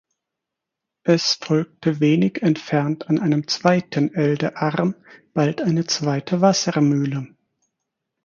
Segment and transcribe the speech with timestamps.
[1.03, 4.95] Es folgte wenig entfernt an einem zweiten Eldearm
[5.35, 7.27] bald eine zweite Wassermühle.